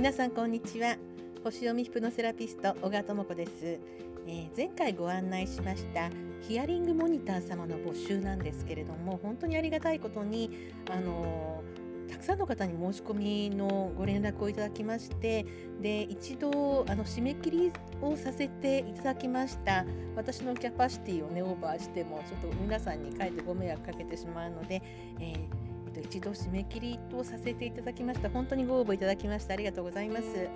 [0.00, 0.96] 皆さんこんにちは。
[1.44, 6.08] 星読みヒプノセラピスト小川智子です、えー、前回ご案内しました
[6.40, 15.44] ヒアリングモニター様の募集なんですけれども本当にありがたいことにあのー、たくさんの方に申し込みのご連絡をいただきまして
[15.82, 17.70] で一度あの締め切り
[18.00, 19.84] をさせていただきました。
[20.16, 24.82] 私のキャパシティをねオーバーしてもちょっと皆さんにかえってご迷惑かけてしまうので、
[25.20, 28.30] えーと一度締め切りとさせていただきました。
[28.30, 30.48] 本当にご応募いただきましてありがとうございます。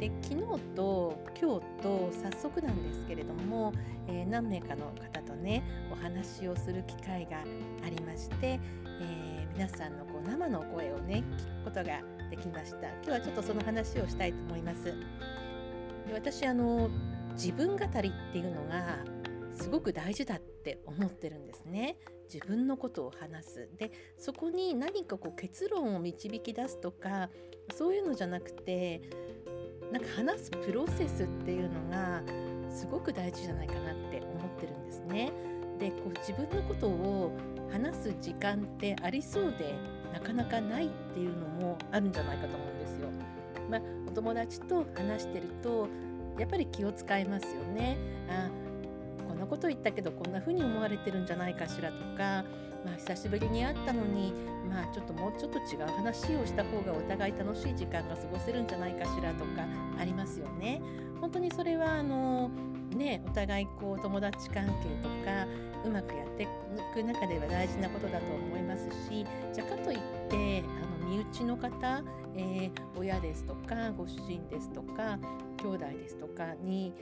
[0.00, 3.72] で昨日と今日と早速なんですけれども、
[4.06, 8.60] えー、何名かの方とねお話をする機会がありまして、
[9.00, 12.00] えー、皆さんのこう生の声をね聞くことが
[12.30, 12.88] できました。
[12.88, 14.84] 今日はちょっとその話をしたいと思います。
[14.84, 14.94] で
[16.14, 16.90] 私あの
[17.32, 18.98] 自分語りっていうのが
[19.58, 21.96] すごく大事だって思ってるんですね。
[22.32, 27.30] 自分のことを話すでそこに何かこう結論を導き出すとか
[27.74, 29.00] そういうのじゃなくて
[29.90, 32.22] なんか話すプロセスっていうのが
[32.70, 35.32] すごく大事じゃないかなって思ってるんですね。
[35.78, 37.32] でこう自分のことを
[37.70, 39.74] 話す時間ってありそうで
[40.12, 43.08] なかなかないっていうのもあるんじゃないかと思うんですよ。
[43.70, 45.88] まあ、お友達と話してると
[46.38, 47.96] やっぱり気を使いますよね。
[48.28, 48.50] あ
[49.28, 52.44] こんなこと言ったけどこんな風に思われてるんじゃないかしらとか、
[52.84, 54.32] まあ、久しぶりに会ったのに、
[54.68, 59.66] まあ、ちょっともうちょっと違う話をした方がお互い楽しい時間が過ごせるんじゃないかしらとか
[59.98, 60.80] ありますよね。
[61.20, 62.50] 本当にそれはあの
[62.96, 65.46] ね、お互いこう友達関係とか
[65.84, 66.46] うまくやってい
[66.94, 69.98] く中では大事なことだと思いますしじゃかといっ
[70.30, 72.02] てあの身内の方、
[72.34, 75.18] えー、親ですとかご主人ですとか
[75.58, 76.94] 兄弟ですとかに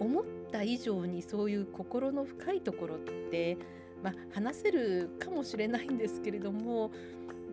[0.00, 2.98] 思った以上にそういう心の深いところっ
[3.30, 3.56] て、
[4.02, 6.90] まあ、話せるかもしれないんですけれども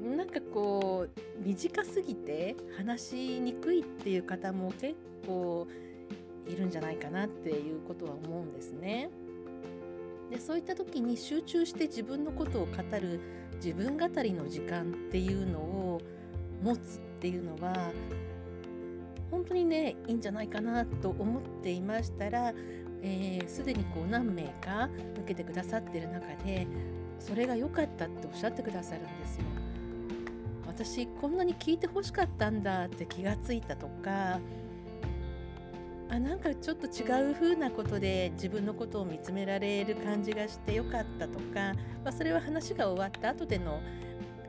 [0.01, 4.95] なんかこう短すぎて話しにくいっていう方も結
[5.25, 5.67] 構
[6.47, 9.09] いるんじゃないかなっていうことは思うんですね。
[10.31, 13.19] でそういった時に集中して自分のことを語る
[13.55, 16.01] 自分語りの時間っていうのを
[16.61, 17.91] 持つっていうのは
[19.31, 22.61] 本当にねいいんじゃないかなと思っていましたらすで、
[23.03, 26.67] えー、にこう何名か受けてくださってる中で
[27.19, 29.43] それが良かったっておっしゃってくださるんですよ。
[30.65, 34.39] 私こんなに聞いてほしかったんだって気がついたとか
[36.09, 41.73] あなんかちょっと違う風なことで自分のことを見つめられる感じがしてよかったとか、
[42.03, 43.81] まあ、それは話が終わった後での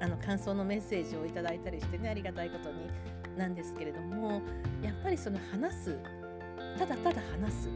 [0.01, 2.89] あの感想のメッセージをいただいたりしてねありがたいことに
[3.39, 4.43] なんですけれども
[4.83, 5.99] やっぱりその話す
[6.79, 7.71] ただただ話す。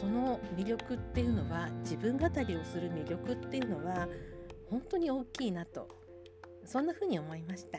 [0.00, 4.06] その魅力っていうのは自分語りをする魅力っていうのは
[4.68, 5.88] 本当に大きいなと
[6.64, 7.78] そんな風に思いました。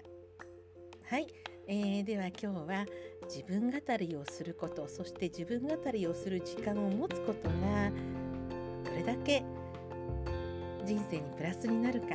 [1.07, 1.28] はい、
[1.67, 2.85] えー、では今日は
[3.27, 7.91] 自分語りをすることそして自分語りをする時間を持つことが
[8.83, 9.44] どれだけ
[10.83, 12.07] 人生にプラスになるか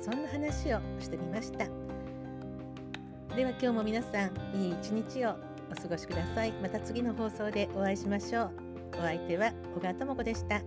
[0.00, 1.83] そんな話をしてみました。
[3.36, 5.34] では今日も皆さんいい一日を
[5.68, 6.52] お過ごしください。
[6.62, 8.50] また次の放送でお会いしましょう。
[8.96, 10.62] お相手は小川智子でした。